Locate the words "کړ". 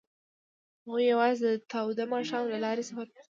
3.23-3.27